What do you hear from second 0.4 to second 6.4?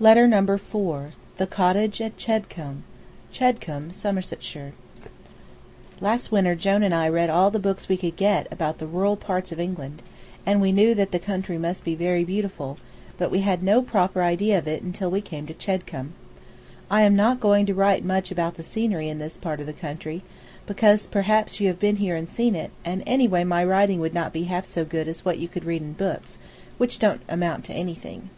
Four CHEDCOMBE, SOMERSETSHIRE Last